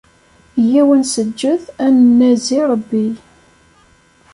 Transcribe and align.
Yyaw, 0.69 0.89
ad 0.95 0.99
nseǧǧed, 1.03 1.61
ad 1.85 1.93
nanezi 1.95 2.59
Rebbi. 2.69 3.07